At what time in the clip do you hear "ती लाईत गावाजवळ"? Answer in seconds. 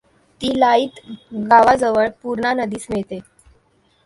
0.41-2.07